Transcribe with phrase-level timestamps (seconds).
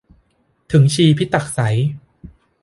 [0.71, 1.77] ถึงชีพิตักษัย